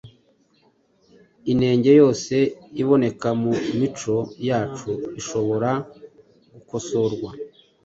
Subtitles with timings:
[1.51, 2.35] inenge yose
[2.81, 4.15] iboneka mu mico
[4.49, 4.89] yacu
[5.19, 5.71] ishobobora
[6.53, 7.29] gukosorwa